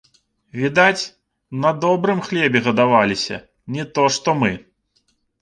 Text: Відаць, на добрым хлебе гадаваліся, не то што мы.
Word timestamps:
Відаць, 0.61 1.03
на 1.65 1.71
добрым 1.83 2.19
хлебе 2.29 2.59
гадаваліся, 2.69 3.37
не 3.77 3.87
то 3.95 4.09
што 4.19 4.37
мы. 4.43 4.53